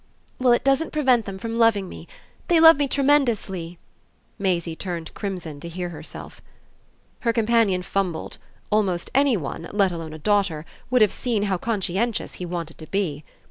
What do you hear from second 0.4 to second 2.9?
it doesn't prevent them from loving me. They love me